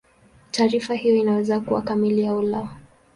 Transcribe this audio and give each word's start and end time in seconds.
Taarifa 0.51 0.93
hiyo 0.93 1.15
inaweza 1.15 1.59
kuwa 1.59 1.81
kamili 1.81 2.27
au 2.27 2.41
la. 2.41 2.69